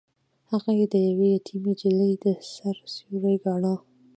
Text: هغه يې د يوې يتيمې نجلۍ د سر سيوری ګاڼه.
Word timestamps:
هغه 0.51 0.71
يې 0.79 0.85
د 0.93 0.95
يوې 1.09 1.27
يتيمې 1.35 1.71
نجلۍ 1.75 2.11
د 2.23 2.25
سر 2.53 2.75
سيوری 2.93 3.35
ګاڼه. 3.43 3.73